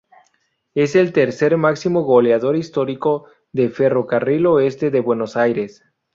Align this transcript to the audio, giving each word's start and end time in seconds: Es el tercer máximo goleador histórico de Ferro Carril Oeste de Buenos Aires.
Es 0.73 0.95
el 0.95 1.13
tercer 1.13 1.57
máximo 1.57 2.01
goleador 2.01 2.55
histórico 2.55 3.27
de 3.53 3.69
Ferro 3.69 4.07
Carril 4.07 4.47
Oeste 4.47 4.89
de 4.89 4.99
Buenos 4.99 5.37
Aires. 5.37 5.83